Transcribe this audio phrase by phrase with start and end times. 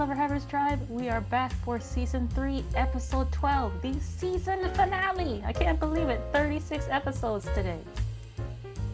[0.00, 0.80] Clever Tribe.
[0.88, 5.42] We are back for season three, episode 12, the season finale.
[5.44, 6.22] I can't believe it.
[6.32, 7.78] 36 episodes today.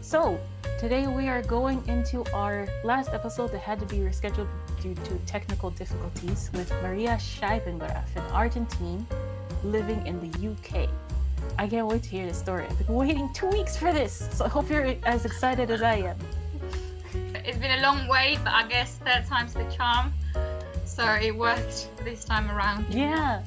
[0.01, 0.37] So,
[0.77, 4.49] today we are going into our last episode that had to be rescheduled
[4.81, 9.07] due to technical difficulties with Maria Scheibengraf, an Argentine
[9.63, 10.89] living in the UK.
[11.57, 12.65] I can't wait to hear this story.
[12.69, 15.95] I've been waiting two weeks for this, so I hope you're as excited as I
[15.99, 16.17] am.
[17.45, 20.11] It's been a long wait, but I guess third time's the charm
[20.97, 22.91] so it worked this time around.
[22.91, 23.43] Yeah.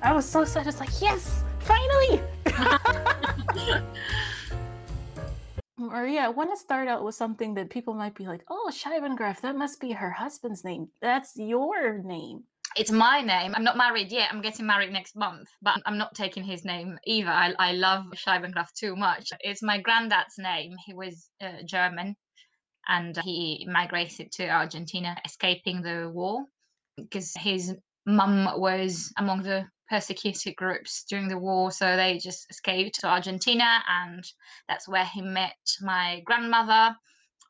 [0.00, 0.70] I was so excited.
[0.70, 2.22] It's like, yes, finally.
[5.76, 9.42] Maria, I want to start out with something that people might be like, oh, Scheibengraf,
[9.42, 10.88] that must be her husband's name.
[11.02, 12.44] That's your name.
[12.74, 13.52] It's my name.
[13.54, 14.30] I'm not married yet.
[14.32, 17.28] I'm getting married next month, but I'm not taking his name either.
[17.28, 19.30] I, I love Scheibengraf too much.
[19.40, 20.74] It's my granddad's name.
[20.86, 22.16] He was uh, German
[22.88, 26.46] and he migrated to Argentina, escaping the war
[26.96, 27.74] because his
[28.06, 31.70] mum was among the persecuted groups during the war.
[31.70, 34.24] So they just escaped to Argentina, and
[34.68, 36.96] that's where he met my grandmother,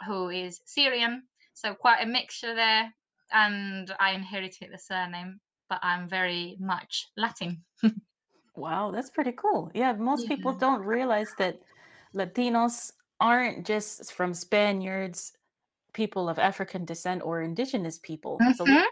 [0.07, 1.23] who is Syrian.
[1.55, 2.93] So quite a mixture there.
[3.33, 7.63] And I inherited the surname, but I'm very much Latin.
[8.57, 9.71] wow, that's pretty cool.
[9.75, 10.37] Yeah, most yeah.
[10.37, 11.61] people don't realize that
[12.15, 15.33] Latinos aren't just from Spaniards,
[15.95, 18.39] people of African descent, or indigenous people.
[18.43, 18.53] Mm-hmm.
[18.53, 18.85] So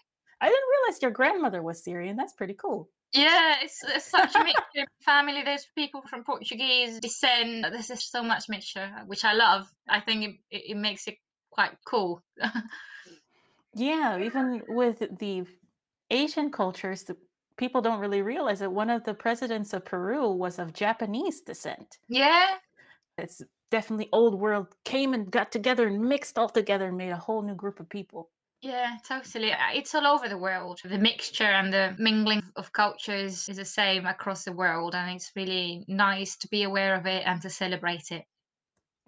[0.43, 2.17] I didn't realize your grandmother was Syrian.
[2.17, 2.91] That's pretty cool.
[3.13, 5.43] Yeah, it's, it's such a mixture family.
[5.45, 7.65] There's people from Portuguese descent.
[7.71, 9.69] There's just so much mixture, which I love.
[9.89, 11.15] I think it, it makes it
[11.53, 12.25] quite cool.
[13.75, 15.45] yeah, even with the
[16.11, 17.17] Asian cultures, the
[17.57, 21.99] people don't really realize that one of the presidents of Peru was of Japanese descent.
[22.09, 22.55] Yeah.
[23.17, 27.17] It's definitely old world came and got together and mixed all together and made a
[27.17, 28.31] whole new group of people.
[28.63, 29.53] Yeah, totally.
[29.53, 30.79] Uh, it's all over the world.
[30.85, 35.33] The mixture and the mingling of cultures is the same across the world, and it's
[35.35, 38.25] really nice to be aware of it and to celebrate it.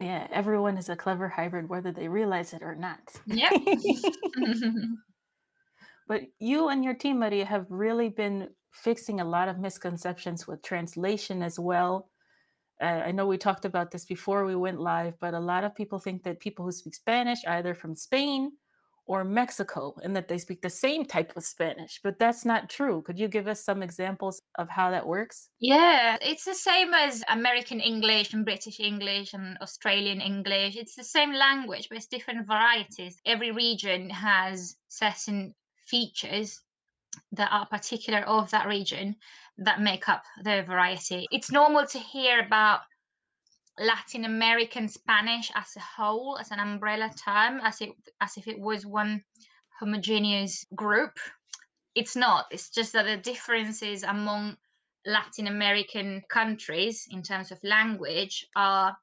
[0.00, 2.98] Yeah, everyone is a clever hybrid, whether they realize it or not.
[3.26, 3.50] Yeah.
[6.08, 10.64] but you and your team, Maria, have really been fixing a lot of misconceptions with
[10.64, 12.10] translation as well.
[12.82, 15.76] Uh, I know we talked about this before we went live, but a lot of
[15.76, 18.50] people think that people who speak Spanish, either from Spain
[19.06, 23.02] or Mexico and that they speak the same type of Spanish, but that's not true.
[23.02, 25.50] Could you give us some examples of how that works?
[25.60, 30.76] Yeah, it's the same as American English and British English and Australian English.
[30.76, 33.20] It's the same language, but it's different varieties.
[33.26, 35.54] Every region has certain
[35.86, 36.60] features
[37.32, 39.16] that are particular of that region
[39.58, 41.26] that make up the variety.
[41.30, 42.80] It's normal to hear about
[43.78, 47.90] Latin American Spanish as a whole, as an umbrella term, as it
[48.20, 49.24] as if it was one
[49.80, 51.18] homogeneous group.
[51.94, 52.46] It's not.
[52.50, 54.56] It's just that the differences among
[55.06, 58.96] Latin American countries in terms of language are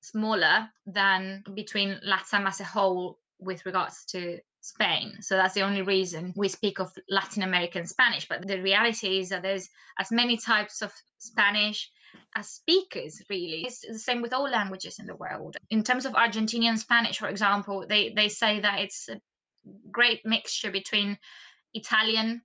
[0.00, 5.16] smaller than between Latin as a whole with regards to Spain.
[5.20, 8.28] So that's the only reason we speak of Latin American Spanish.
[8.28, 11.90] But the reality is that there's as many types of Spanish
[12.34, 13.64] as speakers really.
[13.64, 15.56] It's the same with all languages in the world.
[15.70, 19.20] In terms of argentinian spanish for example they they say that it's a
[19.90, 21.16] great mixture between
[21.74, 22.42] italian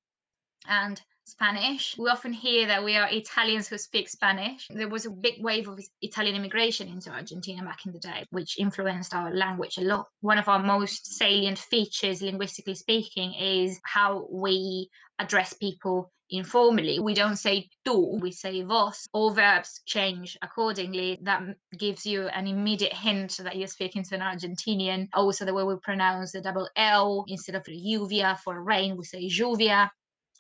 [0.67, 1.95] and Spanish.
[1.97, 4.67] We often hear that we are Italians who speak Spanish.
[4.69, 8.57] There was a big wave of Italian immigration into Argentina back in the day, which
[8.57, 10.07] influenced our language a lot.
[10.21, 14.89] One of our most salient features, linguistically speaking, is how we
[15.19, 16.99] address people informally.
[16.99, 19.07] We don't say tú, we say vos.
[19.13, 21.19] All verbs change accordingly.
[21.23, 21.41] That
[21.77, 25.07] gives you an immediate hint that you're speaking to an Argentinian.
[25.13, 29.29] Also, the way we pronounce the double L instead of lluvia for rain, we say
[29.29, 29.89] lluvia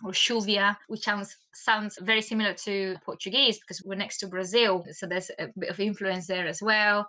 [0.03, 5.07] or chuvia, which sounds sounds very similar to Portuguese because we're next to Brazil, so
[5.07, 7.07] there's a bit of influence there as well.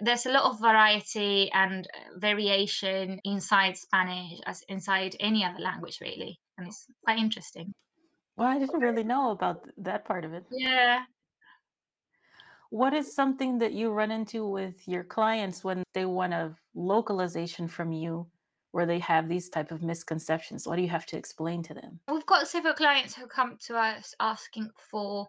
[0.00, 5.98] There's a lot of variety and uh, variation inside Spanish as inside any other language,
[6.00, 7.72] really, and it's quite interesting.
[8.36, 10.44] Well, I didn't really know about that part of it.
[10.52, 11.02] Yeah.
[12.70, 17.66] What is something that you run into with your clients when they want a localization
[17.66, 18.28] from you
[18.72, 20.66] where they have these type of misconceptions?
[20.66, 22.00] What do you have to explain to them?
[22.10, 25.28] We've got several clients who come to us asking for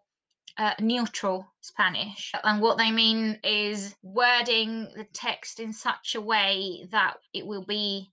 [0.58, 2.34] uh, neutral Spanish.
[2.44, 7.66] And what they mean is wording the text in such a way that it will
[7.66, 8.12] be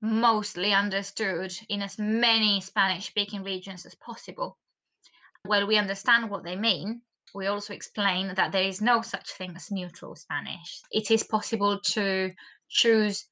[0.00, 4.58] mostly understood in as many Spanish speaking regions as possible.
[5.44, 7.02] While we understand what they mean,
[7.34, 10.80] we also explain that there is no such thing as neutral Spanish.
[10.90, 12.32] It is possible to
[12.68, 13.26] choose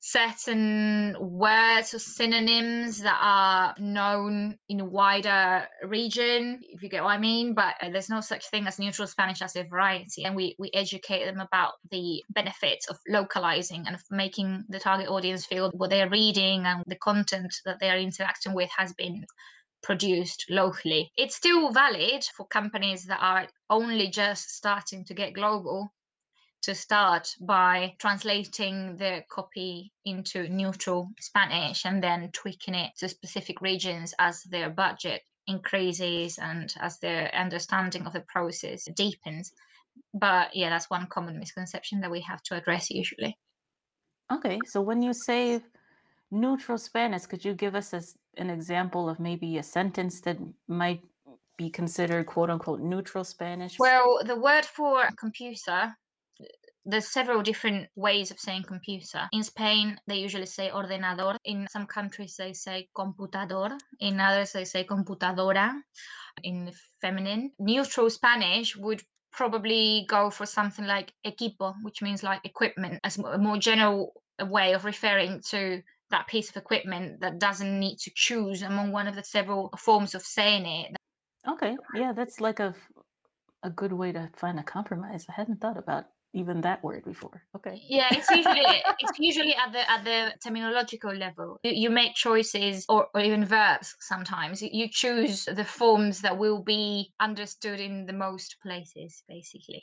[0.00, 7.10] certain words or synonyms that are known in a wider region, if you get what
[7.10, 7.54] I mean.
[7.54, 10.24] But uh, there's no such thing as neutral Spanish as a variety.
[10.24, 15.08] And we, we educate them about the benefits of localizing and of making the target
[15.08, 19.24] audience feel what they're reading and the content that they are interacting with has been
[19.82, 21.10] produced locally.
[21.16, 25.92] It's still valid for companies that are only just starting to get global
[26.62, 33.60] to start by translating the copy into neutral Spanish and then tweaking it to specific
[33.60, 39.52] regions as their budget increases and as their understanding of the process deepens.
[40.12, 43.38] But yeah, that's one common misconception that we have to address usually.
[44.30, 45.60] Okay, so when you say
[46.30, 48.02] neutral Spanish, could you give us a,
[48.36, 51.02] an example of maybe a sentence that might
[51.56, 53.78] be considered quote unquote neutral Spanish?
[53.78, 55.96] Well, the word for computer
[56.84, 59.28] there's several different ways of saying computer.
[59.32, 61.36] In Spain, they usually say ordenador.
[61.44, 63.76] In some countries, they say computador.
[64.00, 65.72] In others, they say computadora
[66.42, 67.52] in feminine.
[67.58, 73.38] Neutral Spanish would probably go for something like equipo, which means like equipment, as a
[73.38, 78.62] more general way of referring to that piece of equipment that doesn't need to choose
[78.62, 80.96] among one of the several forms of saying it.
[81.48, 82.74] Okay, yeah, that's like a
[83.62, 85.26] a good way to find a compromise.
[85.28, 87.42] I hadn't thought about even that word before.
[87.56, 87.82] Okay.
[87.88, 91.58] Yeah, it's usually it's usually at the at the terminological level.
[91.64, 94.62] You, you make choices or, or even verbs sometimes.
[94.62, 99.82] You choose the forms that will be understood in the most places, basically.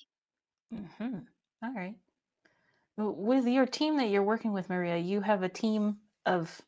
[0.73, 1.19] Mm-hmm.
[1.63, 1.95] All right.
[2.97, 6.61] With your team that you're working with, Maria, you have a team of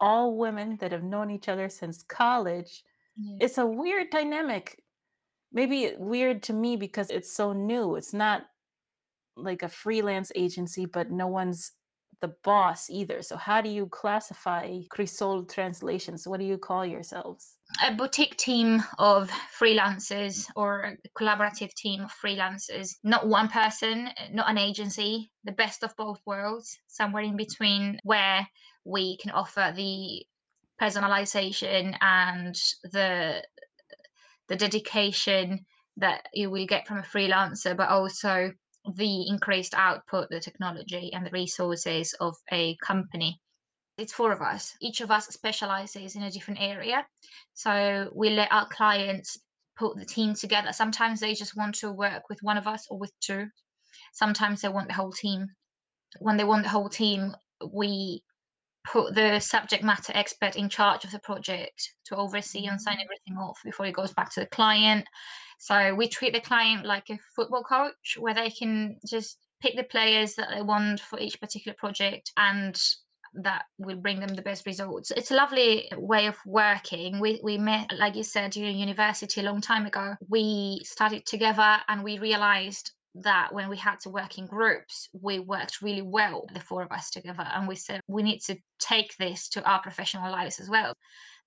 [0.00, 2.82] all women that have known each other since college.
[3.16, 3.36] Yeah.
[3.40, 4.82] It's a weird dynamic.
[5.52, 7.96] Maybe weird to me because it's so new.
[7.96, 8.46] It's not
[9.42, 11.72] like a freelance agency, but no one's
[12.20, 13.22] the boss either.
[13.22, 16.26] So how do you classify Crisol translations?
[16.26, 17.56] What do you call yourselves?
[17.86, 24.28] A boutique team of freelancers or a collaborative team of freelancers, not one person, eh,
[24.32, 28.46] not an agency, the best of both worlds, somewhere in between where
[28.84, 30.24] we can offer the
[30.80, 32.54] personalization and
[32.92, 33.42] the
[34.48, 35.64] the dedication
[35.96, 38.50] that you will get from a freelancer, but also
[38.96, 43.40] the increased output, the technology, and the resources of a company.
[43.98, 44.74] It's four of us.
[44.80, 47.06] Each of us specializes in a different area.
[47.54, 49.38] So we let our clients
[49.76, 50.72] put the team together.
[50.72, 53.46] Sometimes they just want to work with one of us or with two.
[54.12, 55.46] Sometimes they want the whole team.
[56.18, 57.34] When they want the whole team,
[57.72, 58.22] we
[58.90, 63.04] put the subject matter expert in charge of the project to oversee and sign mm.
[63.04, 65.06] everything off before it goes back to the client.
[65.60, 69.84] So we treat the client like a football coach where they can just pick the
[69.84, 72.74] players that they want for each particular project and
[73.34, 75.10] that will bring them the best results.
[75.10, 77.20] It's a lovely way of working.
[77.20, 80.14] We we met, like you said, during university a long time ago.
[80.28, 85.38] We studied together and we realized that when we had to work in groups, we
[85.40, 87.46] worked really well, the four of us together.
[87.52, 90.94] And we said we need to take this to our professional lives as well.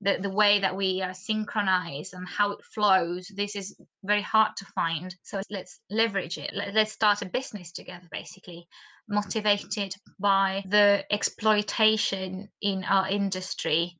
[0.01, 4.21] The, the way that we uh, are synchronized and how it flows, this is very
[4.21, 5.15] hard to find.
[5.23, 6.51] So let's leverage it.
[6.53, 8.67] Let, let's start a business together, basically,
[9.09, 9.15] mm-hmm.
[9.15, 13.97] motivated by the exploitation in our industry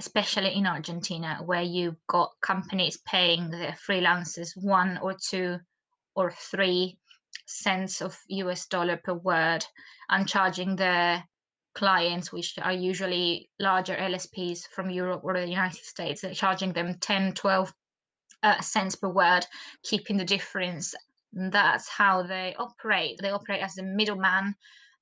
[0.00, 5.58] especially in Argentina, where you've got companies paying their freelancers one or two
[6.18, 6.98] or three
[7.46, 9.64] cents of US dollar per word
[10.10, 11.22] and charging the
[11.74, 16.98] clients, which are usually larger LSPs from Europe or the United States, they're charging them
[16.98, 17.72] 10, 12
[18.42, 19.46] uh, cents per word,
[19.84, 20.92] keeping the difference.
[21.32, 23.20] And That's how they operate.
[23.22, 24.56] They operate as a middleman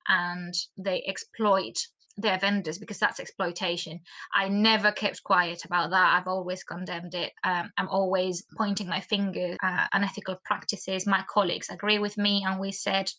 [0.09, 1.79] and they exploit
[2.17, 4.01] their vendors because that's exploitation.
[4.35, 6.15] I never kept quiet about that.
[6.15, 7.33] I've always condemned it.
[7.45, 11.07] Um, I'm always pointing my finger at unethical practices.
[11.07, 13.11] My colleagues agree with me, and we said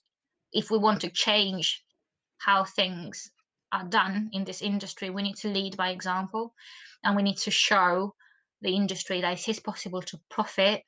[0.51, 1.83] if we want to change
[2.39, 3.29] how things
[3.71, 6.53] are done in this industry, we need to lead by example,
[7.03, 8.15] and we need to show
[8.61, 10.83] the industry that it is possible to profit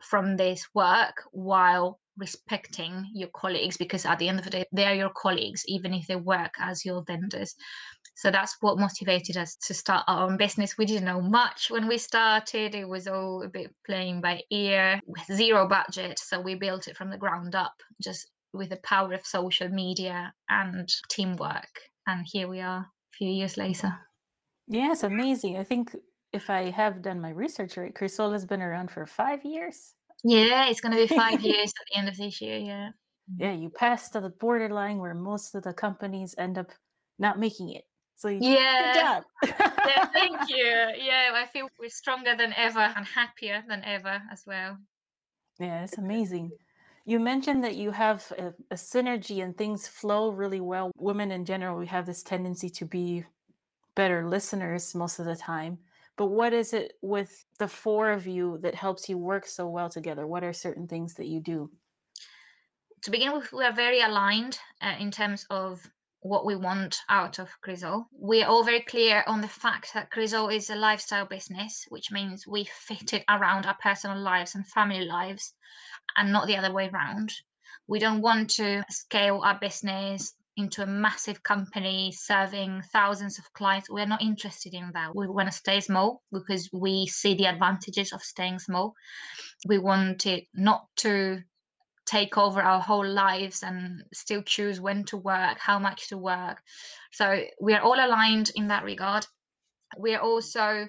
[0.00, 4.94] from this work while respecting your colleagues because at the end of the day they're
[4.94, 7.56] your colleagues even if they work as your vendors.
[8.14, 10.76] So that's what motivated us to start our own business.
[10.76, 12.74] We didn't know much when we started.
[12.74, 16.18] It was all a bit playing by ear with zero budget.
[16.18, 20.34] So we built it from the ground up just with the power of social media
[20.48, 21.72] and teamwork.
[22.06, 23.94] And here we are a few years later.
[24.68, 25.56] Yes amazing.
[25.56, 25.96] I think
[26.32, 30.68] if i have done my research right Crisol has been around for five years yeah,
[30.68, 32.58] it's going to be five years at the end of this year.
[32.58, 32.90] Yeah.
[33.36, 36.72] Yeah, you pass to the borderline where most of the companies end up
[37.18, 37.84] not making it.
[38.16, 40.64] So yeah, yeah, thank you.
[40.98, 44.76] Yeah, I feel we're stronger than ever and happier than ever as well.
[45.58, 46.50] Yeah, it's amazing.
[47.06, 50.92] You mentioned that you have a, a, synergy and things flow really well.
[50.96, 53.24] Women in general, we have this tendency to be
[53.96, 55.78] better listeners most of the time.
[56.20, 59.88] But what is it with the four of you that helps you work so well
[59.88, 60.26] together?
[60.26, 61.70] What are certain things that you do?
[63.04, 65.80] To begin with, we are very aligned uh, in terms of
[66.20, 68.04] what we want out of Crisol.
[68.12, 72.46] We're all very clear on the fact that Crisol is a lifestyle business, which means
[72.46, 75.54] we fit it around our personal lives and family lives
[76.18, 77.32] and not the other way around.
[77.86, 83.90] We don't want to scale our business into a massive company serving thousands of clients.
[83.90, 85.14] We're not interested in that.
[85.14, 88.94] We want to stay small because we see the advantages of staying small.
[89.66, 91.42] We want it not to
[92.06, 96.58] take over our whole lives and still choose when to work, how much to work.
[97.12, 99.26] So we are all aligned in that regard.
[99.98, 100.88] We are also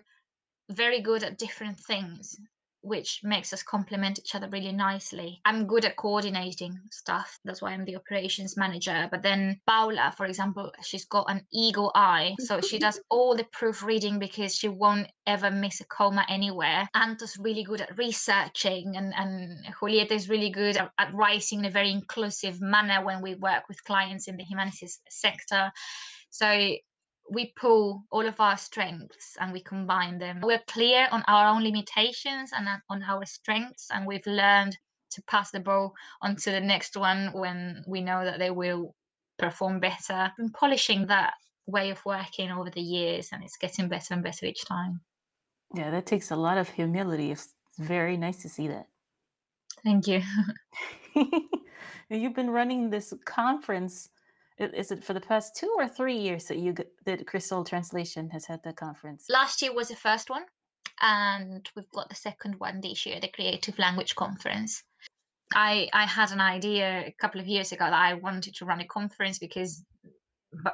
[0.69, 2.35] very good at different things
[2.81, 5.39] which makes us complement each other really nicely.
[5.45, 7.37] I'm good at coordinating stuff.
[7.45, 9.07] That's why I'm the operations manager.
[9.11, 12.35] But then Paula, for example, she's got an eagle eye.
[12.39, 16.87] So she does all the proofreading because she won't ever miss a comma anywhere.
[16.95, 21.65] Anto's really good at researching and, and Julieta is really good at, at writing in
[21.65, 25.71] a very inclusive manner when we work with clients in the humanities sector.
[26.29, 26.75] So
[27.31, 30.41] we pull all of our strengths and we combine them.
[30.43, 34.77] We're clear on our own limitations and on our strengths, and we've learned
[35.11, 38.95] to pass the ball on to the next one when we know that they will
[39.39, 40.31] perform better.
[40.37, 41.33] Been polishing that
[41.67, 44.99] way of working over the years, and it's getting better and better each time.
[45.73, 47.31] Yeah, that takes a lot of humility.
[47.31, 48.87] It's very nice to see that.
[49.85, 50.21] Thank you.
[52.09, 54.09] You've been running this conference
[54.57, 56.73] is it for the past two or three years that you
[57.05, 59.25] that Crisol Translation has had the conference?
[59.29, 60.45] Last year was the first one,
[61.01, 64.83] and we've got the second one this year, the Creative Language Conference.
[65.53, 68.81] I I had an idea a couple of years ago that I wanted to run
[68.81, 69.83] a conference because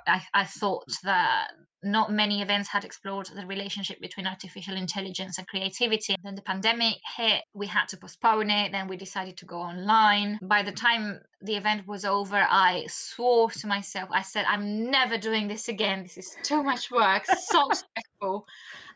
[0.08, 1.50] I, I thought that
[1.84, 6.16] not many events had explored the relationship between artificial intelligence and creativity.
[6.24, 10.40] Then the pandemic hit, we had to postpone it, then we decided to go online.
[10.42, 15.18] By the time the event was over, I swore to myself, I said, I'm never
[15.18, 16.04] doing this again.
[16.04, 18.48] This is too much work, so stressful.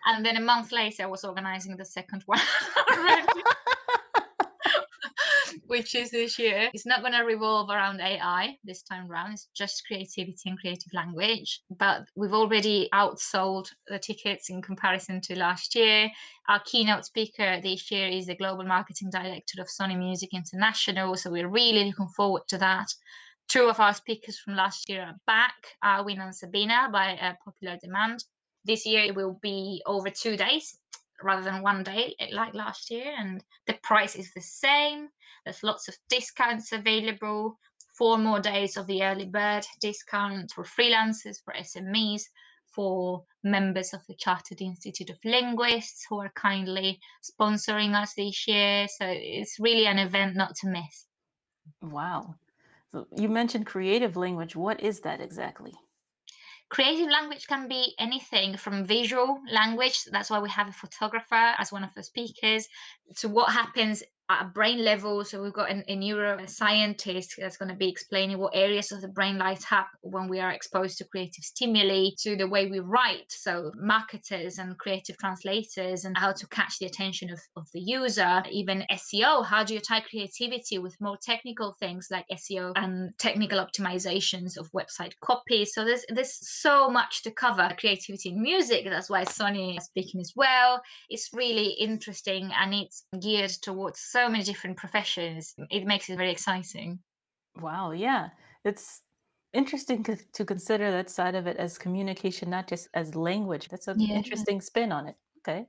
[0.05, 2.39] And then a month later, I was organizing the second one
[5.71, 6.69] which is this year.
[6.73, 9.31] It's not going to revolve around AI this time around.
[9.31, 11.61] It's just creativity and creative language.
[11.79, 16.09] But we've already outsold the tickets in comparison to last year.
[16.49, 21.15] Our keynote speaker this year is the global marketing director of Sony Music International.
[21.15, 22.87] So we're really looking forward to that.
[23.47, 27.77] Two of our speakers from last year are back, Arwin and Sabina, by a popular
[27.81, 28.25] demand.
[28.65, 30.80] This year it will be over two days
[31.23, 35.07] rather than one day like last year and the price is the same.
[35.45, 37.57] There's lots of discounts available.
[37.97, 42.23] Four more days of the early bird discount for freelancers for smes
[42.73, 48.87] for members of the chartered institute of linguists who are kindly sponsoring us this year.
[48.87, 51.07] So it's really an event not to miss.
[51.81, 52.35] Wow.
[52.91, 54.55] So you mentioned creative language.
[54.55, 55.73] What is that exactly
[56.71, 61.69] Creative language can be anything from visual language, that's why we have a photographer as
[61.69, 62.69] one of the speakers,
[63.17, 64.01] to what happens
[64.31, 65.23] at a brain level.
[65.23, 69.37] So we've got a, neuroscientist that's going to be explaining what areas of the brain
[69.37, 73.29] light up when we are exposed to creative stimuli, to the way we write.
[73.29, 78.43] So marketers and creative translators and how to catch the attention of, of the user,
[78.49, 79.45] even SEO.
[79.45, 84.71] How do you tie creativity with more technical things like SEO and technical optimizations of
[84.71, 85.65] website copy?
[85.65, 87.69] So there's there's so much to cover.
[87.79, 88.85] Creativity in music.
[88.85, 90.81] That's why Sony is speaking as well.
[91.09, 95.55] It's really interesting and it's geared towards so many different professions.
[95.69, 96.99] It makes it very exciting.
[97.59, 98.29] Wow, yeah.
[98.63, 99.01] It's
[99.53, 103.67] interesting to consider that side of it as communication, not just as language.
[103.69, 104.15] That's an yeah.
[104.15, 105.15] interesting spin on it.
[105.39, 105.65] Okay.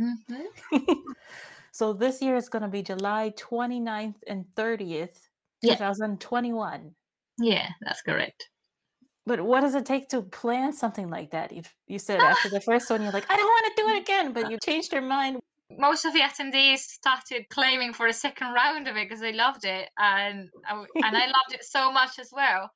[0.00, 0.92] Mm-hmm.
[1.72, 5.18] so this year is going to be July 29th and 30th,
[5.62, 6.90] 2021.
[7.38, 8.48] Yeah, that's correct.
[9.26, 11.52] But what does it take to plan something like that?
[11.52, 14.00] If you said after the first one, you're like, I don't want to do it
[14.00, 15.40] again, but you changed your mind
[15.78, 19.64] most of the attendees started claiming for a second round of it because they loved
[19.64, 22.70] it and I, and I loved it so much as well.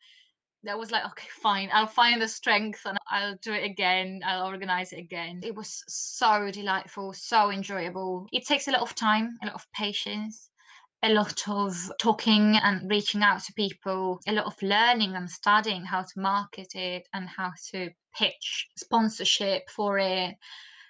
[0.64, 4.46] That was like okay fine i'll find the strength and i'll do it again i'll
[4.46, 5.40] organize it again.
[5.42, 8.26] It was so delightful so enjoyable.
[8.32, 10.48] It takes a lot of time a lot of patience
[11.04, 15.84] a lot of talking and reaching out to people, a lot of learning and studying
[15.84, 20.34] how to market it and how to pitch sponsorship for it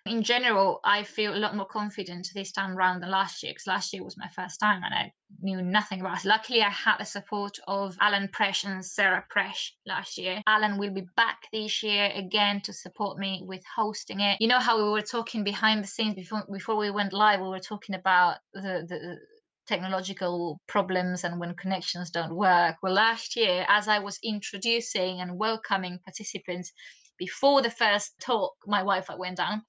[0.07, 3.67] in general, I feel a lot more confident this time around than last year because
[3.67, 6.29] last year was my first time and I knew nothing about it.
[6.29, 10.43] Luckily, I had the support of Alan Presh and Sarah Presh last year.
[10.47, 14.37] Alan will be back this year again to support me with hosting it.
[14.41, 17.41] You know how we were talking behind the scenes before before we went live.
[17.41, 19.19] We were talking about the the
[19.67, 22.77] technological problems and when connections don't work.
[22.83, 26.73] Well, last year, as I was introducing and welcoming participants
[27.19, 29.63] before the first talk, my Wi-Fi went down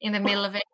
[0.00, 0.64] in the middle of it.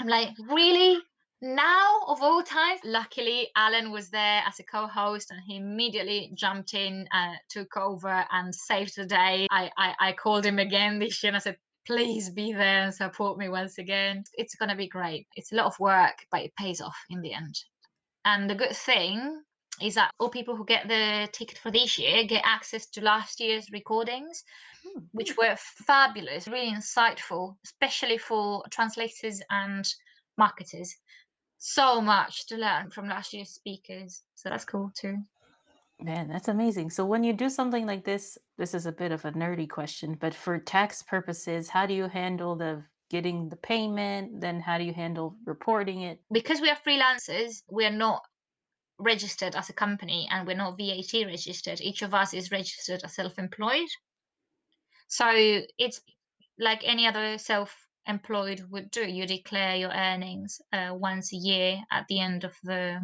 [0.00, 0.98] I'm like, really?
[1.42, 6.72] Now of all times, luckily Alan was there as a co-host, and he immediately jumped
[6.74, 9.46] in, uh, took over, and saved the day.
[9.50, 12.94] I, I I called him again this year, and I said, please be there and
[12.94, 14.24] support me once again.
[14.32, 15.26] It's gonna be great.
[15.36, 17.54] It's a lot of work, but it pays off in the end.
[18.24, 19.42] And the good thing
[19.80, 23.40] is that all people who get the ticket for this year get access to last
[23.40, 24.44] year's recordings,
[24.82, 25.00] hmm.
[25.12, 29.86] which were fabulous, really insightful, especially for translators and
[30.38, 30.94] marketers.
[31.58, 34.22] So much to learn from last year's speakers.
[34.34, 35.18] So that's cool too.
[35.98, 36.90] Man, that's amazing.
[36.90, 40.16] So when you do something like this, this is a bit of a nerdy question,
[40.20, 44.40] but for tax purposes, how do you handle the getting the payment?
[44.40, 46.20] Then how do you handle reporting it?
[46.30, 48.22] Because we are freelancers, we are not
[48.98, 51.80] registered as a company and we're not VAT registered.
[51.80, 53.88] Each of us is registered as self employed.
[55.08, 55.30] So
[55.78, 56.00] it's
[56.58, 57.74] like any other self
[58.06, 59.06] employed would do.
[59.06, 63.00] You declare your earnings uh, once a year at the end of the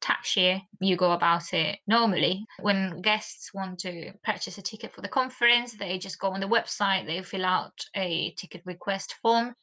[0.00, 0.60] tax year.
[0.80, 2.44] You go about it normally.
[2.60, 6.46] When guests want to purchase a ticket for the conference, they just go on the
[6.48, 9.54] website, they fill out a ticket request form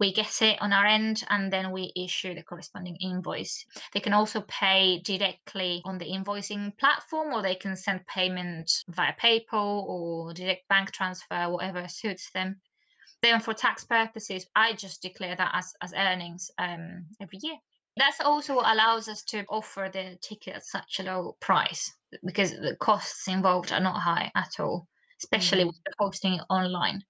[0.00, 3.64] we get it on our end and then we issue the corresponding invoice.
[3.92, 9.14] They can also pay directly on the invoicing platform or they can send payment via
[9.14, 12.60] PayPal or direct bank transfer, whatever suits them.
[13.22, 17.56] Then for tax purposes, I just declare that as, as earnings um, every year.
[17.96, 21.92] That's also what allows us to offer the ticket at such a low price
[22.24, 24.88] because the costs involved are not high at all,
[25.22, 25.68] especially mm-hmm.
[25.68, 27.04] with hosting it online.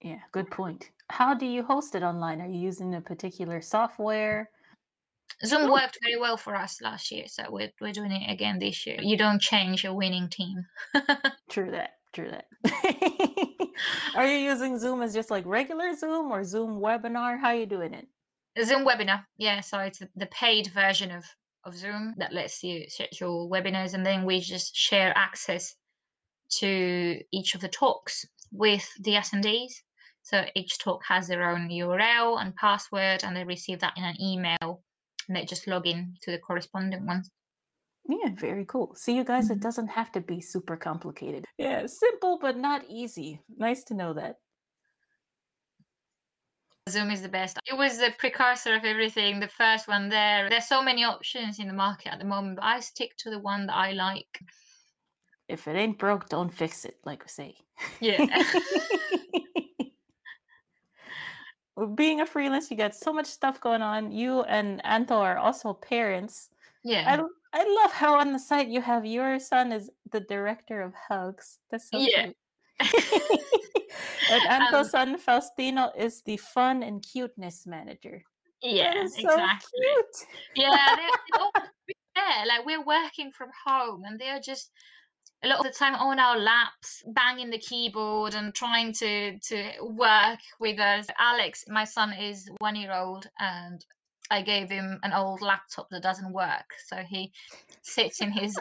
[0.00, 0.90] Yeah, good point.
[1.10, 2.40] How do you host it online?
[2.40, 4.48] Are you using a particular software?
[5.44, 8.86] Zoom worked very well for us last year, so we're, we're doing it again this
[8.86, 8.98] year.
[9.00, 10.66] You don't change a winning team.
[11.50, 11.90] true that.
[12.12, 12.46] True that.
[14.14, 17.40] are you using Zoom as just like regular Zoom or Zoom webinar?
[17.40, 18.06] How are you doing it?
[18.64, 19.60] Zoom webinar, yeah.
[19.60, 21.24] So it's the paid version of
[21.64, 25.74] of Zoom that lets you schedule webinars, and then we just share access
[26.58, 29.72] to each of the talks with the attendees.
[30.22, 34.20] So each talk has their own URL and password, and they receive that in an
[34.20, 34.82] email,
[35.28, 37.30] and they just log in to the corresponding ones.
[38.08, 38.94] Yeah, very cool.
[38.96, 39.54] See, you guys, mm-hmm.
[39.54, 41.44] it doesn't have to be super complicated.
[41.58, 43.40] Yeah, simple but not easy.
[43.56, 44.36] Nice to know that.
[46.88, 47.58] Zoom is the best.
[47.70, 50.48] It was the precursor of everything, the first one there.
[50.48, 53.38] There's so many options in the market at the moment, but I stick to the
[53.38, 54.40] one that I like.
[55.48, 57.54] If it ain't broke, don't fix it, like we say.
[58.00, 58.24] Yeah.
[61.94, 64.12] being a freelance, you got so much stuff going on.
[64.12, 66.50] You and Anto are also parents.
[66.84, 67.04] Yeah.
[67.52, 70.94] I, I love how on the site you have your son is the director of
[70.94, 71.58] Hugs.
[71.70, 72.26] That's so yeah.
[72.26, 72.36] cute.
[74.30, 78.22] and Anto's um, son Faustino is the fun and cuteness manager.
[78.62, 79.80] Yeah, so exactly.
[79.82, 80.26] Cute.
[80.56, 81.62] Yeah, they're,
[82.14, 84.70] they're like we're working from home, and they're just
[85.42, 89.72] a lot of the time on our laps, banging the keyboard and trying to to
[89.80, 91.06] work with us.
[91.18, 93.84] Alex, my son, is one year old, and
[94.30, 97.32] I gave him an old laptop that doesn't work, so he
[97.82, 98.58] sits in his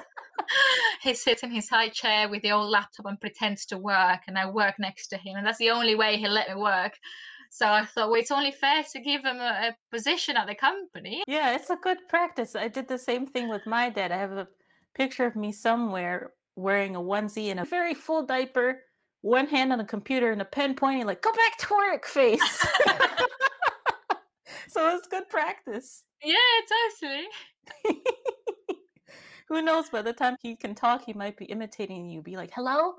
[1.01, 4.37] he sits in his high chair with the old laptop and pretends to work, and
[4.37, 6.93] I work next to him, and that's the only way he'll let me work.
[7.51, 10.53] So I thought, well, it's only fair to give him a, a position at the
[10.53, 11.23] company.
[11.27, 12.55] Yeah, it's a good practice.
[12.55, 14.11] I did the same thing with my dad.
[14.11, 14.47] I have a
[14.93, 18.81] picture of me somewhere wearing a onesie and a very full diaper,
[19.21, 22.41] one hand on the computer and a pen pointing, like, go back to work face.
[24.67, 26.03] so it's good practice.
[26.23, 26.71] Yeah, it's
[27.83, 27.95] actually.
[29.49, 29.89] Who knows?
[29.89, 32.21] By the time he can talk, he might be imitating you.
[32.21, 32.93] Be like, hello?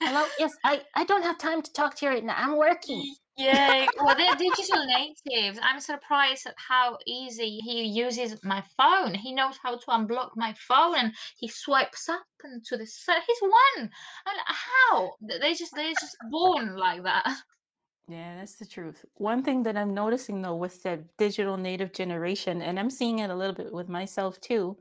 [0.00, 0.24] Hello?
[0.38, 2.34] Yes, I, I don't have time to talk to you right now.
[2.36, 3.14] I'm working.
[3.38, 5.58] Yeah, well, they're digital natives.
[5.62, 9.12] I'm surprised at how easy he uses my phone.
[9.14, 13.20] He knows how to unblock my phone, and he swipes up and to the side.
[13.26, 13.90] He's one.
[14.26, 15.12] I'm like, how?
[15.40, 17.26] They just they're just born like that.
[18.08, 19.04] Yeah, that's the truth.
[19.14, 23.30] One thing that I'm noticing though with the digital native generation, and I'm seeing it
[23.30, 24.78] a little bit with myself too,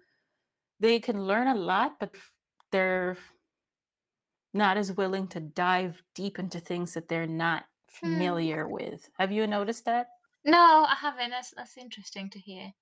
[0.80, 2.15] they can learn a lot, but
[2.71, 3.17] they're
[4.56, 7.68] not as willing to dive deep into things that they're not
[8.02, 8.28] Hmm.
[8.28, 9.10] familiar with.
[9.20, 10.10] Have you noticed that?
[10.46, 11.32] No, I haven't.
[11.32, 12.74] That's that's interesting to hear.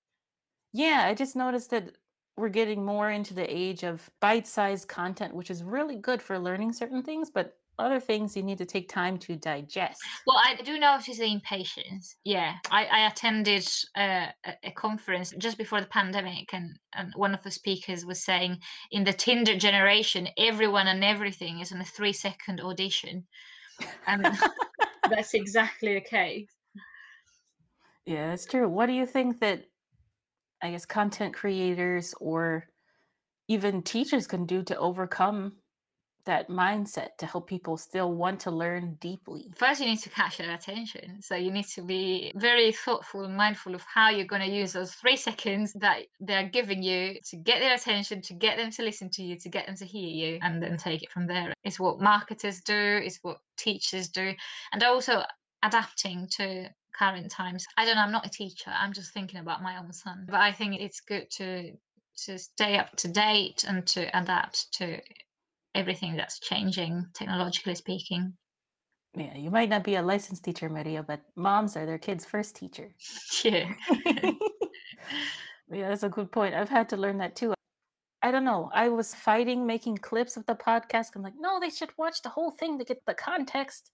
[0.71, 1.97] Yeah, I just noticed that
[2.36, 6.73] we're getting more into the age of bite-sized content, which is really good for learning
[6.73, 9.99] certain things, but other things you need to take time to digest.
[10.27, 12.15] Well, I do know notice the impatience.
[12.23, 17.33] Yeah, I, I attended uh, a, a conference just before the pandemic, and, and one
[17.33, 18.59] of the speakers was saying
[18.91, 23.25] in the Tinder generation, everyone and everything is on a three second audition.
[24.07, 24.27] And
[25.09, 26.49] that's exactly the case.
[28.05, 28.67] Yeah, that's true.
[28.67, 29.63] What do you think that
[30.62, 32.67] I guess content creators or
[33.47, 35.53] even teachers can do to overcome
[36.25, 39.51] that mindset to help people still want to learn deeply?
[39.55, 41.21] First, you need to catch their attention.
[41.21, 44.73] So you need to be very thoughtful and mindful of how you're going to use
[44.73, 48.83] those three seconds that they're giving you to get their attention, to get them to
[48.83, 51.53] listen to you, to get them to hear you, and then take it from there.
[51.63, 54.33] It's what marketers do, it's what teachers do,
[54.71, 55.23] and also
[55.63, 57.65] adapting to current times.
[57.77, 60.25] I don't know, I'm not a teacher, I'm just thinking about my own son.
[60.29, 61.71] But I think it's good to
[62.25, 64.99] to stay up to date and to adapt to
[65.75, 68.33] everything that's changing technologically speaking.
[69.15, 72.55] Yeah, you might not be a licensed teacher, Maria, but moms are their kids' first
[72.55, 72.89] teacher.
[73.43, 73.73] Yeah.
[75.71, 76.55] yeah, that's a good point.
[76.55, 77.53] I've had to learn that too.
[78.21, 78.69] I don't know.
[78.73, 81.07] I was fighting making clips of the podcast.
[81.15, 83.91] I'm like, no, they should watch the whole thing to get the context.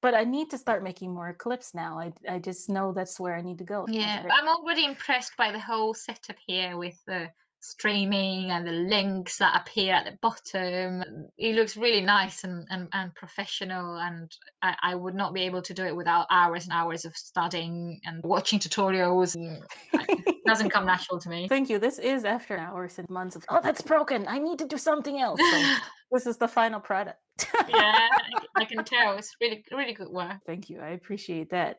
[0.00, 1.96] But I need to start making more clips now.
[1.96, 3.86] I, I just know that's where I need to go.
[3.88, 7.30] Yeah, I'm already impressed by the whole setup here with the
[7.62, 11.04] streaming and the links that appear at the bottom.
[11.38, 14.30] It looks really nice and, and, and professional, and
[14.62, 18.00] I, I would not be able to do it without hours and hours of studying
[18.04, 19.36] and watching tutorials.
[19.36, 21.46] Mm, and it doesn't come natural to me.
[21.48, 21.78] Thank you.
[21.78, 24.26] This is after hours and months of, oh, that's broken.
[24.28, 25.40] I need to do something else.
[25.40, 25.74] So
[26.12, 27.18] this is the final product.
[27.68, 28.18] yeah, I,
[28.56, 29.16] I can tell.
[29.16, 30.38] It's really, really good work.
[30.46, 30.80] Thank you.
[30.80, 31.78] I appreciate that.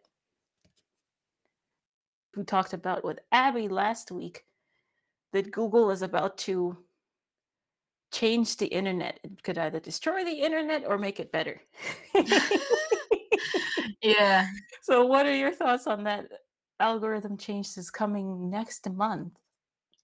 [2.38, 4.43] We talked about with Abby last week
[5.34, 6.78] that Google is about to
[8.12, 9.19] change the internet.
[9.24, 11.62] It could either destroy the internet or make it better.
[14.04, 14.48] Yeah.
[14.82, 16.28] so, what are your thoughts on that
[16.80, 19.34] algorithm change that's coming next month?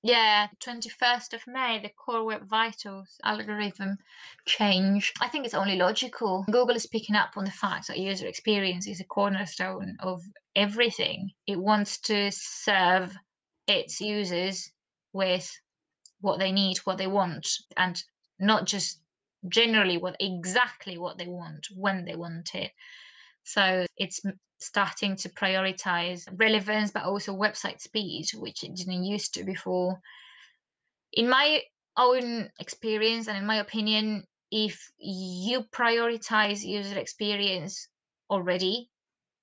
[0.01, 3.97] Yeah, 21st of May, the Core Web Vitals algorithm
[4.45, 5.11] change.
[5.19, 6.45] I think it's only logical.
[6.49, 10.23] Google is picking up on the fact that user experience is a cornerstone of
[10.55, 11.31] everything.
[11.47, 13.13] It wants to serve
[13.67, 14.71] its users
[15.13, 15.49] with
[16.21, 18.01] what they need, what they want, and
[18.39, 18.99] not just
[19.47, 22.71] generally what exactly what they want when they want it.
[23.43, 24.21] So it's
[24.59, 29.99] starting to prioritize relevance, but also website speed, which it didn't used to before.
[31.13, 31.61] In my
[31.97, 37.87] own experience and in my opinion, if you prioritize user experience
[38.29, 38.89] already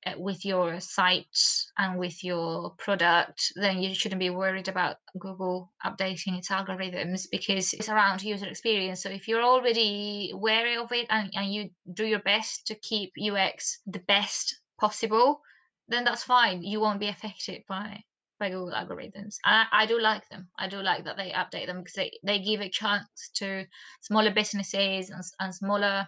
[0.07, 1.37] Uh, with your site
[1.79, 7.73] and with your product, then you shouldn't be worried about Google updating its algorithms because
[7.73, 9.03] it's around user experience.
[9.03, 13.15] So if you're already wary of it and, and you do your best to keep
[13.21, 15.41] UX the best possible,
[15.89, 16.63] then that's fine.
[16.63, 18.05] You won't be affected by
[18.39, 19.37] by Google algorithms.
[19.45, 20.47] I, I do like them.
[20.59, 23.65] I do like that they update them because they, they give a chance to
[24.03, 26.07] smaller businesses and, and smaller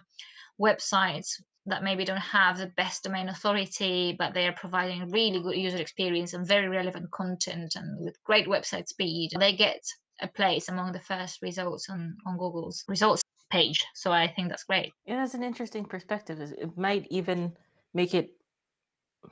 [0.61, 5.55] websites that maybe don't have the best domain authority, but they are providing really good
[5.55, 9.31] user experience and very relevant content and with great website speed.
[9.39, 9.81] They get
[10.21, 13.85] a place among the first results on, on Google's results page.
[13.95, 14.91] So I think that's great.
[15.05, 16.39] Yeah, that's an interesting perspective.
[16.39, 17.53] It might even
[17.93, 18.31] make it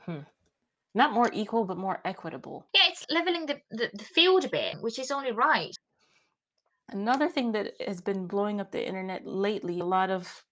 [0.05, 0.19] hmm,
[0.93, 2.67] not more equal, but more equitable.
[2.73, 5.75] Yeah, it's leveling the, the, the field a bit, which is only right.
[6.89, 10.43] Another thing that has been blowing up the internet lately, a lot of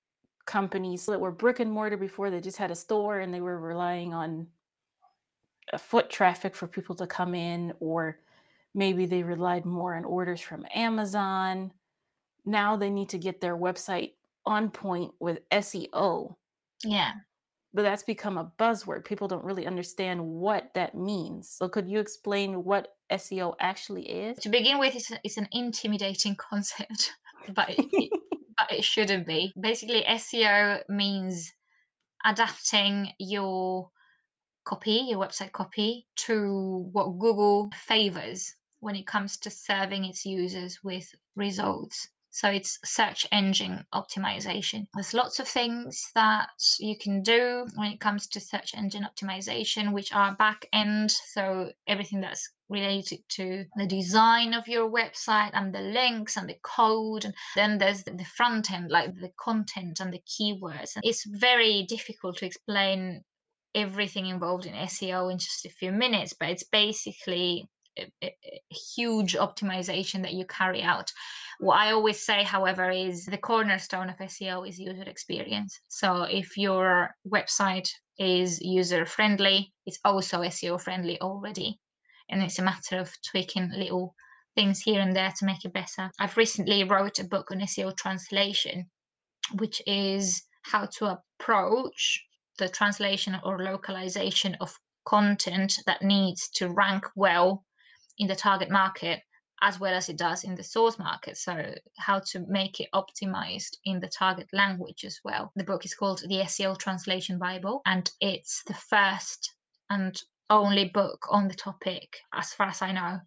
[0.45, 3.59] companies that were brick and mortar before, they just had a store and they were
[3.59, 4.47] relying on
[5.73, 8.19] uh, foot traffic for people to come in, or
[8.73, 11.71] maybe they relied more on orders from Amazon.
[12.45, 14.11] Now they need to get their website
[14.45, 16.35] on point with SEO,
[16.83, 17.13] Yeah.
[17.73, 19.03] but that's become a buzzword.
[19.03, 21.49] People don't really understand what that means.
[21.49, 24.37] So, could you explain what SEO actually is?
[24.39, 27.13] To begin with, it's, a- it's an intimidating concept,
[27.55, 28.11] but it-
[28.57, 29.53] but it shouldn't be.
[29.59, 31.51] Basically, SEO means
[32.25, 33.89] adapting your
[34.65, 40.83] copy, your website copy, to what Google favors when it comes to serving its users
[40.83, 42.07] with results.
[42.31, 44.87] So it's search engine optimization.
[44.93, 49.93] There's lots of things that you can do when it comes to search engine optimization,
[49.93, 51.11] which are back end.
[51.11, 56.57] So everything that's related to the design of your website and the links and the
[56.63, 57.25] code.
[57.25, 60.95] And then there's the front end, like the content and the keywords.
[60.95, 63.23] and It's very difficult to explain
[63.75, 68.75] everything involved in SEO in just a few minutes, but it's basically a, a, a
[68.95, 71.11] huge optimization that you carry out.
[71.59, 75.79] What I always say, however, is the cornerstone of SEO is user experience.
[75.87, 81.79] So if your website is user friendly, it's also SEO friendly already.
[82.29, 84.15] And it's a matter of tweaking little
[84.55, 86.11] things here and there to make it better.
[86.19, 88.89] I've recently wrote a book on SEO translation,
[89.53, 92.25] which is how to approach
[92.57, 97.65] the translation or localization of content that needs to rank well
[98.17, 99.21] in the target market
[99.61, 101.37] as well as it does in the source market.
[101.37, 105.51] So, how to make it optimized in the target language as well.
[105.55, 109.53] The book is called The SEO Translation Bible, and it's the first
[109.89, 113.19] and only book on the topic, as far as I know,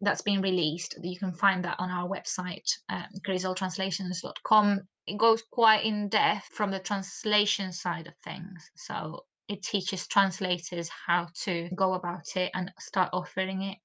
[0.00, 0.96] that's been released.
[1.02, 4.80] You can find that on our website, uh, crisoltranslations.com.
[5.06, 8.70] It goes quite in depth from the translation side of things.
[8.76, 13.78] So, it teaches translators how to go about it and start offering it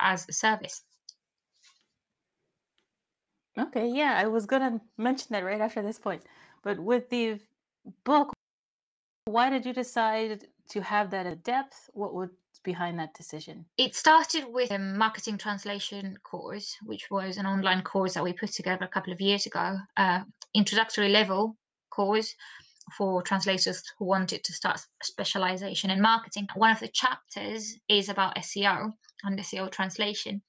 [0.00, 0.82] as a service.
[3.56, 6.24] Okay, yeah, I was gonna mention that right after this point.
[6.64, 7.38] But with the
[8.04, 8.32] book,
[9.26, 11.90] why did you decide to have that at depth?
[11.92, 12.30] What was
[12.62, 13.66] behind that decision?
[13.76, 18.52] It started with a marketing translation course, which was an online course that we put
[18.52, 20.20] together a couple of years ago, uh,
[20.54, 21.56] introductory level
[21.90, 22.34] course
[22.96, 26.48] for translators who wanted to start specialization in marketing.
[26.54, 30.42] One of the chapters is about SEO and SEO translation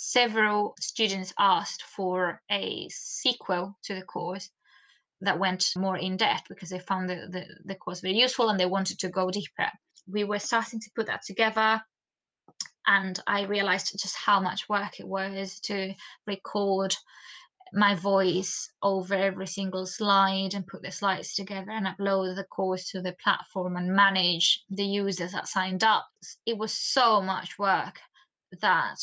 [0.00, 4.50] several students asked for a sequel to the course
[5.20, 8.58] that went more in depth because they found the, the, the course very useful and
[8.58, 9.70] they wanted to go deeper.
[10.06, 11.82] We were starting to put that together
[12.86, 15.94] and I realized just how much work it was to
[16.26, 16.96] record
[17.72, 22.90] my voice over every single slide and put the slides together and upload the course
[22.90, 26.08] to the platform and manage the users that signed up.
[26.46, 28.00] It was so much work
[28.60, 28.98] that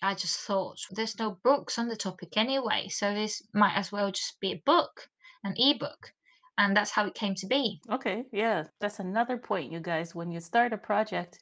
[0.00, 4.12] I just thought there's no books on the topic anyway, so this might as well
[4.12, 5.08] just be a book,
[5.44, 6.12] an ebook.
[6.56, 7.80] And that's how it came to be.
[7.90, 10.14] Okay, yeah, that's another point, you guys.
[10.14, 11.38] When you start a project,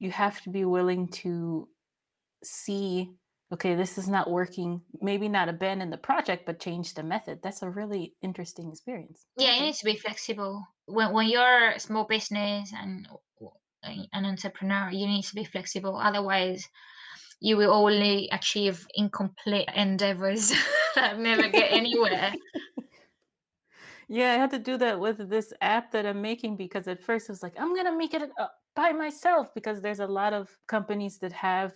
[0.00, 1.68] you have to be willing to
[2.42, 3.12] see,
[3.52, 4.80] okay, this is not working.
[5.00, 7.38] Maybe not abandon the project, but change the method.
[7.42, 9.26] That's a really interesting experience.
[9.36, 10.66] Yeah, you need to be flexible.
[10.86, 13.06] When, when you're a small business and
[13.84, 15.96] an entrepreneur, you need to be flexible.
[15.96, 16.66] Otherwise,
[17.40, 20.52] you will only achieve incomplete endeavors
[20.94, 22.32] that never get anywhere.
[24.10, 27.28] Yeah, I had to do that with this app that I'm making because at first
[27.28, 30.32] it was like, I'm going to make it uh, by myself because there's a lot
[30.32, 31.72] of companies that have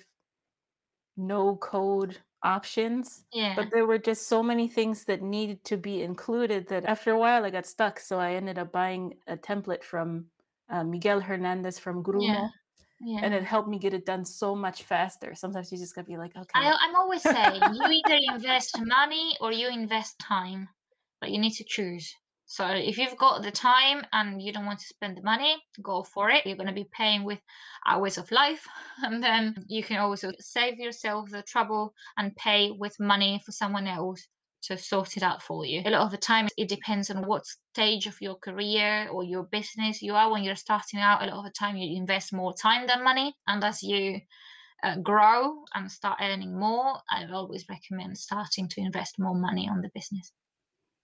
[1.17, 3.25] no code options.
[3.33, 3.55] Yeah.
[3.55, 7.19] But there were just so many things that needed to be included that after a
[7.19, 8.01] while I got stuck.
[8.01, 10.27] So I ended up buying a template from
[10.69, 12.27] uh, Miguel Hernandez from Grumo.
[12.27, 12.49] Yeah
[13.01, 13.21] yeah.
[13.23, 15.35] and it helped me get it done so much faster.
[15.35, 16.49] Sometimes you just gotta be like, okay.
[16.55, 20.69] I, I'm always saying you either invest money or you invest time,
[21.21, 22.15] but you need to choose.
[22.55, 26.05] So if you've got the time and you don't want to spend the money, go
[26.05, 26.47] for it.
[26.47, 27.41] You're going to be paying with
[27.85, 28.65] hours of life,
[29.03, 33.89] and then you can also save yourself the trouble and pay with money for someone
[33.89, 34.29] else
[34.63, 35.83] to sort it out for you.
[35.85, 39.43] A lot of the time, it depends on what stage of your career or your
[39.43, 40.31] business you are.
[40.31, 43.35] When you're starting out, a lot of the time you invest more time than money.
[43.49, 44.21] And as you
[44.85, 49.81] uh, grow and start earning more, I always recommend starting to invest more money on
[49.81, 50.31] the business.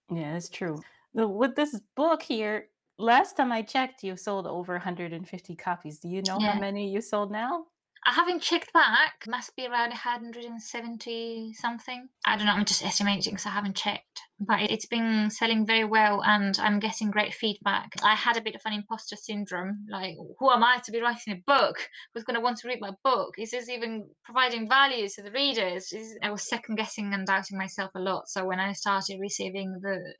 [0.09, 0.81] Yeah, that's true.
[1.13, 5.99] With this book here, last time I checked, you sold over 150 copies.
[5.99, 6.53] Do you know yeah.
[6.53, 7.65] how many you sold now?
[8.05, 9.25] I haven't checked back.
[9.27, 12.09] Must be around 170 something.
[12.25, 12.53] I don't know.
[12.53, 14.21] I'm just estimating because I haven't checked.
[14.39, 17.91] But it's been selling very well and I'm getting great feedback.
[18.03, 19.85] I had a bit of an imposter syndrome.
[19.87, 21.75] Like, who am I to be writing a book?
[22.13, 23.35] Who's going to want to read my book?
[23.37, 25.93] Is this even providing value to the readers?
[26.23, 28.29] I was second guessing and doubting myself a lot.
[28.29, 30.15] So when I started receiving the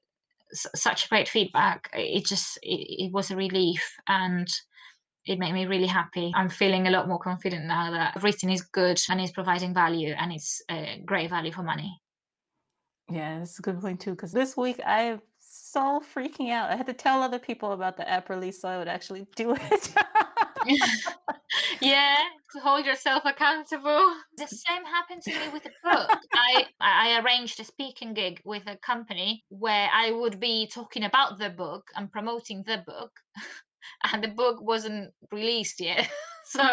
[0.53, 4.47] such great feedback, it just it, it was a relief and
[5.25, 6.31] it made me really happy.
[6.35, 10.13] I'm feeling a lot more confident now that everything is good and is providing value
[10.17, 12.01] and it's a great value for money.
[13.09, 14.11] Yeah, that's a good point too.
[14.11, 16.71] Because this week I am so freaking out.
[16.71, 19.53] I had to tell other people about the app release so I would actually do
[19.53, 19.93] it.
[21.81, 22.17] yeah,
[22.59, 24.13] hold yourself accountable.
[24.37, 26.09] The same happened to me with the book.
[26.33, 31.39] I I arranged a speaking gig with a company where I would be talking about
[31.39, 33.11] the book and promoting the book,
[34.11, 36.09] and the book wasn't released yet.
[36.45, 36.63] so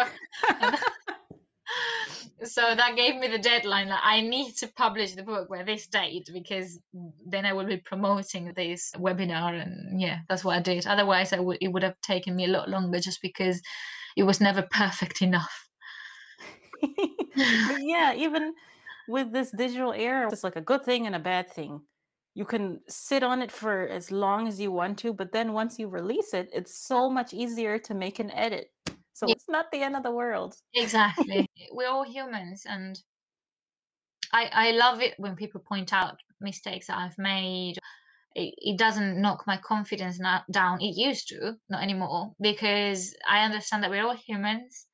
[2.43, 5.87] so that gave me the deadline that I need to publish the book by this
[5.87, 6.79] date because
[7.27, 11.39] then I will be promoting this webinar and yeah that's what I did otherwise I
[11.39, 13.61] would it would have taken me a lot longer just because
[14.15, 15.68] it was never perfect enough
[17.79, 18.53] yeah even
[19.07, 21.81] with this digital era it's like a good thing and a bad thing
[22.35, 25.79] you can sit on it for as long as you want to but then once
[25.79, 28.71] you release it it's so much easier to make an edit
[29.19, 29.33] so yeah.
[29.33, 30.55] it's not the end of the world.
[30.73, 31.45] Exactly.
[31.73, 32.97] We're all humans and
[34.31, 37.75] I I love it when people point out mistakes that I've made.
[38.35, 40.81] It, it doesn't knock my confidence down.
[40.81, 44.85] It used to, not anymore, because I understand that we're all humans.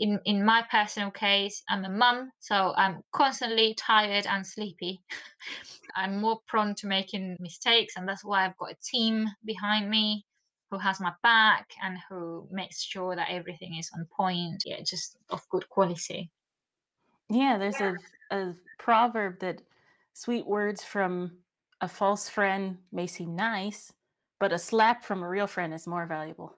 [0.00, 5.02] In in my personal case, I'm a mum, so I'm constantly tired and sleepy.
[5.94, 10.24] I'm more prone to making mistakes, and that's why I've got a team behind me
[10.70, 14.62] who has my back and who makes sure that everything is on point.
[14.64, 16.30] Yeah, just of good quality.
[17.28, 17.98] Yeah, there's a,
[18.30, 19.62] a proverb that
[20.14, 21.38] sweet words from
[21.80, 23.92] a false friend may seem nice,
[24.38, 26.56] but a slap from a real friend is more valuable.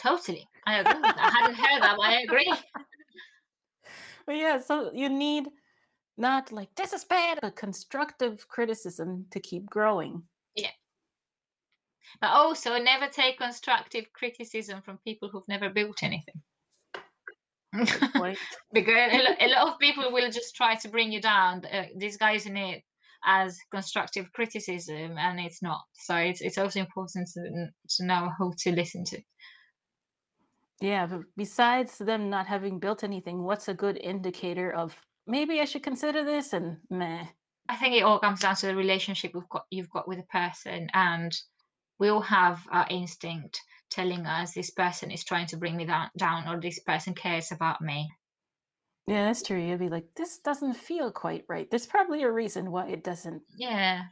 [0.00, 0.48] Totally.
[0.66, 1.00] I agree.
[1.02, 2.52] I hadn't heard that, but I agree.
[4.26, 5.48] But yeah, so you need
[6.16, 10.22] not like this is bad, but constructive criticism to keep growing.
[10.54, 10.70] Yeah.
[12.20, 16.40] But also, never take constructive criticism from people who've never built anything.
[18.72, 21.64] because a lot of people will just try to bring you down.
[21.64, 22.82] Uh, in it
[23.26, 25.82] as constructive criticism, and it's not.
[25.92, 29.20] So it's it's also important to to know who to listen to.
[30.80, 34.94] Yeah, but besides them not having built anything, what's a good indicator of
[35.26, 37.26] maybe I should consider this and meh?
[37.68, 40.24] I think it all comes down to the relationship you've got you've got with a
[40.24, 41.34] person and
[41.98, 43.60] we all have our instinct
[43.90, 47.52] telling us this person is trying to bring me down, down or this person cares
[47.52, 48.10] about me.
[49.06, 49.60] Yeah, that's true.
[49.60, 51.70] You'd be like, this doesn't feel quite right.
[51.70, 53.42] There's probably a reason why it doesn't.
[53.56, 54.02] Yeah.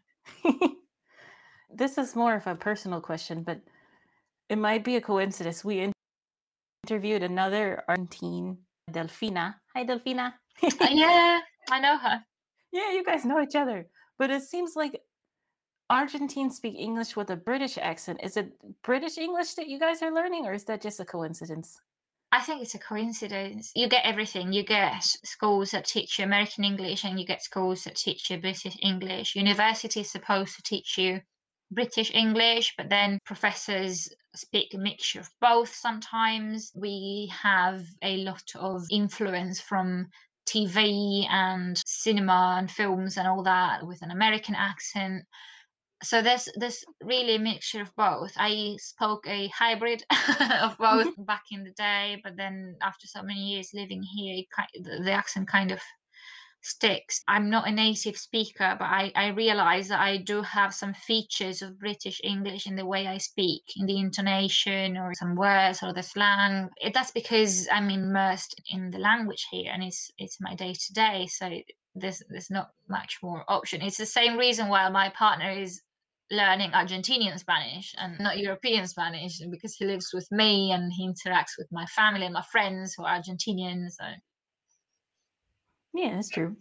[1.75, 3.61] this is more of a personal question, but
[4.49, 5.65] it might be a coincidence.
[5.65, 5.93] We
[6.93, 8.59] interviewed another Argentine,
[8.91, 9.55] Delfina.
[9.75, 10.35] Hi, Delfina.
[10.63, 12.23] Uh, yeah, I know her.
[12.71, 13.87] Yeah, you guys know each other.
[14.19, 15.01] But it seems like
[15.89, 18.21] Argentines speak English with a British accent.
[18.23, 18.53] Is it
[18.83, 21.81] British English that you guys are learning, or is that just a coincidence?
[22.31, 23.73] I think it's a coincidence.
[23.75, 24.53] You get everything.
[24.53, 28.37] You get schools that teach you American English, and you get schools that teach you
[28.37, 29.35] British English.
[29.35, 31.23] University is supposed to teach you
[31.75, 36.71] British English, but then professors speak a mixture of both sometimes.
[36.75, 40.09] We have a lot of influence from
[40.49, 45.25] TV and cinema and films and all that with an American accent
[46.03, 50.03] so there's there's really a mixture of both i spoke a hybrid
[50.61, 51.23] of both mm-hmm.
[51.25, 54.43] back in the day but then after so many years living here
[54.83, 55.81] the, the accent kind of
[56.63, 60.95] sticks i'm not a native speaker but i i realize that i do have some
[60.95, 65.83] features of british english in the way i speak in the intonation or some words
[65.83, 70.41] or the slang it, that's because i'm immersed in the language here and it's it's
[70.41, 71.51] my day to day so
[71.95, 73.83] there's there's not much more option.
[73.83, 75.83] It's the same reason why my partner is
[76.31, 81.59] learning Argentinian Spanish and not European Spanish because he lives with me and he interacts
[81.59, 83.93] with my family and my friends who are Argentinians.
[83.93, 84.05] So,
[85.95, 86.57] yeah, that's true.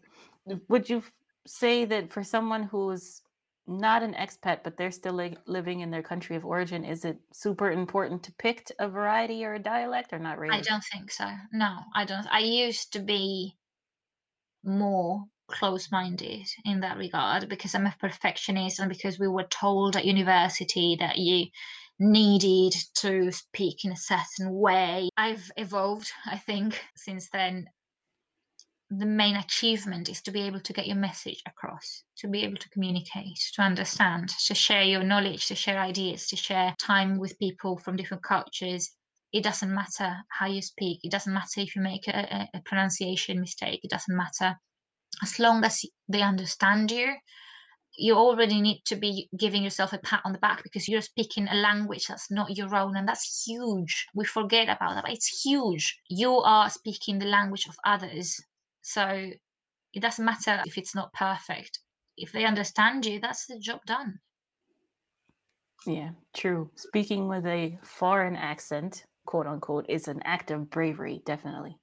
[0.70, 1.04] Would you
[1.46, 3.22] say that for someone who's
[3.68, 7.20] not an expat but they're still li- living in their country of origin, is it
[7.32, 10.58] super important to pick a variety or a dialect or not really?
[10.58, 11.30] I don't think so.
[11.54, 12.28] No, I don't.
[12.28, 13.56] I used to be
[14.64, 19.96] more close minded in that regard because I'm a perfectionist and because we were told
[19.96, 21.48] at university that you
[22.00, 25.10] needed to speak in a certain way.
[25.18, 27.68] I've evolved, I think, since then.
[28.94, 32.58] The main achievement is to be able to get your message across, to be able
[32.58, 37.40] to communicate, to understand, to share your knowledge, to share ideas, to share time with
[37.40, 38.92] people from different cultures.
[39.32, 41.00] It doesn't matter how you speak.
[41.04, 43.80] It doesn't matter if you make a, a pronunciation mistake.
[43.82, 44.58] It doesn't matter
[45.24, 47.16] as long as they understand you
[47.98, 51.48] you already need to be giving yourself a pat on the back because you're speaking
[51.48, 56.00] a language that's not your own and that's huge we forget about that it's huge
[56.10, 58.40] you are speaking the language of others
[58.82, 59.30] so
[59.94, 61.80] it doesn't matter if it's not perfect
[62.18, 64.20] if they understand you that's the job done
[65.86, 71.78] yeah true speaking with a foreign accent quote unquote is an act of bravery definitely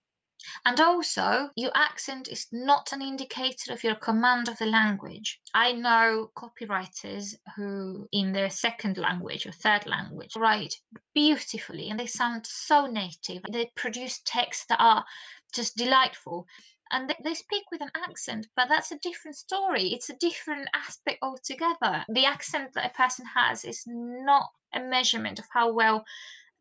[0.64, 5.40] And also, your accent is not an indicator of your command of the language.
[5.52, 10.74] I know copywriters who, in their second language or third language, write
[11.12, 13.42] beautifully and they sound so native.
[13.50, 15.04] They produce texts that are
[15.52, 16.46] just delightful.
[16.90, 19.88] And they speak with an accent, but that's a different story.
[19.88, 22.04] It's a different aspect altogether.
[22.08, 26.04] The accent that a person has is not a measurement of how well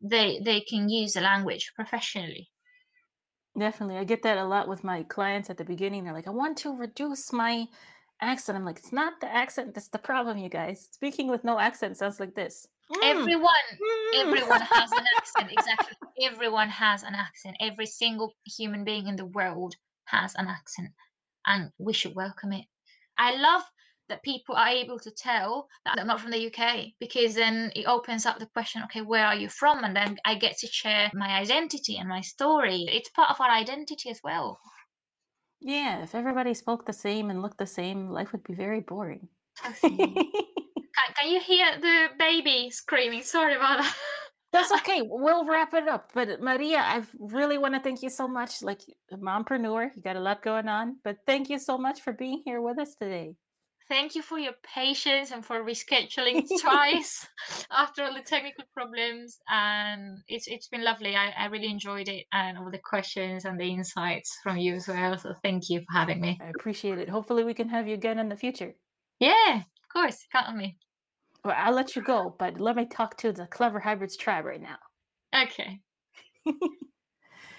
[0.00, 2.50] they they can use a language professionally.
[3.58, 3.96] Definitely.
[3.96, 6.04] I get that a lot with my clients at the beginning.
[6.04, 7.66] They're like, I want to reduce my
[8.20, 8.56] accent.
[8.56, 10.88] I'm like, it's not the accent that's the problem, you guys.
[10.92, 12.66] Speaking with no accent sounds like this.
[12.92, 12.96] Mm.
[13.02, 14.26] Everyone, mm.
[14.26, 15.50] everyone has an accent.
[15.58, 15.96] Exactly.
[16.22, 17.56] Everyone has an accent.
[17.60, 19.74] Every single human being in the world
[20.10, 20.90] has an accent.
[21.46, 22.64] And we should welcome it.
[23.16, 23.62] I love
[24.08, 27.86] that people are able to tell that I'm not from the UK because then it
[27.86, 29.84] opens up the question okay, where are you from?
[29.84, 32.86] And then I get to share my identity and my story.
[32.88, 34.58] It's part of our identity as well.
[35.60, 39.28] Yeah, if everybody spoke the same and looked the same, life would be very boring.
[39.80, 39.90] can,
[41.16, 43.22] can you hear the baby screaming?
[43.22, 43.96] Sorry about that.
[44.52, 45.02] That's okay.
[45.02, 46.10] We'll wrap it up.
[46.14, 48.62] But Maria, I really want to thank you so much.
[48.62, 48.80] Like
[49.12, 50.96] mompreneur, you got a lot going on.
[51.04, 53.34] But thank you so much for being here with us today
[53.88, 57.26] thank you for your patience and for rescheduling twice
[57.70, 59.38] after all the technical problems.
[59.48, 61.16] And it's it's been lovely.
[61.16, 64.88] I, I really enjoyed it and all the questions and the insights from you as
[64.88, 65.18] well.
[65.18, 66.38] So thank you for having me.
[66.40, 67.08] I appreciate it.
[67.08, 68.74] Hopefully we can have you again in the future.
[69.18, 70.26] Yeah, of course.
[70.32, 70.78] Count on me.
[71.44, 74.60] Well, I'll let you go, but let me talk to the Clever Hybrids tribe right
[74.60, 74.78] now.
[75.34, 75.80] Okay.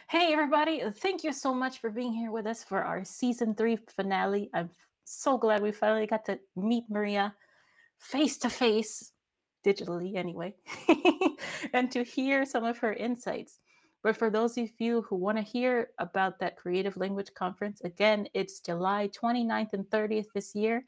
[0.10, 0.82] hey, everybody.
[0.82, 4.50] Uh, thank you so much for being here with us for our season three finale.
[4.54, 4.70] I'm
[5.06, 7.34] so glad we finally got to meet Maria
[8.00, 9.12] face to face,
[9.66, 10.56] digitally anyway,
[11.74, 13.60] and to hear some of her insights.
[14.04, 18.28] But for those of you who want to hear about that Creative Language Conference, again,
[18.34, 20.86] it's July 29th and 30th this year.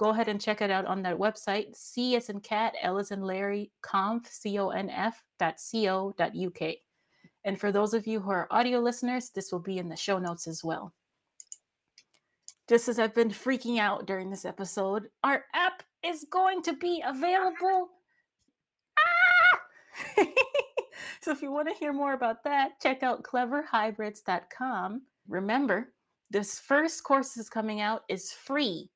[0.00, 3.10] Go ahead and check it out on that website, C as in cat, L as
[3.10, 6.76] in Larry, conf, C-O-N-F, dot C-O, dot UK.
[7.44, 10.18] And for those of you who are audio listeners, this will be in the show
[10.18, 10.94] notes as well
[12.70, 17.02] just as I've been freaking out during this episode, our app is going to be
[17.04, 17.88] available.
[18.96, 20.24] Ah!
[21.20, 25.02] so if you want to hear more about that, check out cleverhybrids.com.
[25.28, 25.92] Remember,
[26.30, 28.88] this first course is coming out is free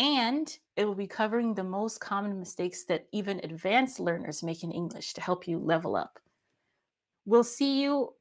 [0.00, 4.72] and it will be covering the most common mistakes that even advanced learners make in
[4.72, 6.18] English to help you level up.
[7.26, 8.14] We'll see you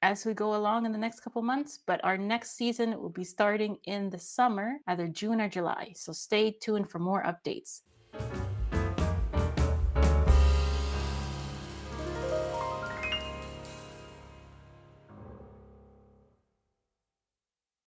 [0.00, 3.24] as we go along in the next couple months, but our next season will be
[3.24, 5.92] starting in the summer, either June or July.
[5.94, 7.82] So stay tuned for more updates.